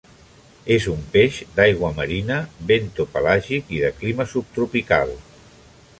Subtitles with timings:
[0.75, 2.39] És un peix d'aigua marina,
[2.71, 5.17] bentopelàgic i de clima subtropical.